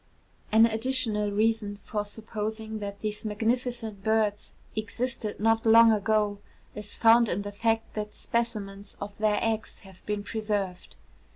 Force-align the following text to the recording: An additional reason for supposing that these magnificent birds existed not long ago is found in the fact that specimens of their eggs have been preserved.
An 0.51 0.65
additional 0.65 1.29
reason 1.31 1.77
for 1.83 2.05
supposing 2.05 2.79
that 2.79 3.01
these 3.01 3.23
magnificent 3.23 4.03
birds 4.03 4.55
existed 4.75 5.39
not 5.39 5.63
long 5.63 5.91
ago 5.91 6.39
is 6.73 6.95
found 6.95 7.29
in 7.29 7.43
the 7.43 7.51
fact 7.51 7.93
that 7.93 8.15
specimens 8.15 8.97
of 8.99 9.15
their 9.19 9.37
eggs 9.43 9.81
have 9.81 10.03
been 10.07 10.23
preserved. 10.23 10.95